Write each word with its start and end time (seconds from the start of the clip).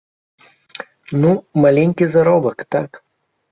Ну, 1.21 1.31
маленькі 1.67 2.09
заробак, 2.17 2.67
так! 2.77 2.89